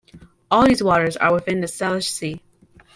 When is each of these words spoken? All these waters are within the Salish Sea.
All 0.49 0.65
these 0.65 0.81
waters 0.81 1.15
are 1.17 1.31
within 1.31 1.59
the 1.61 1.67
Salish 1.67 2.09
Sea. 2.09 2.41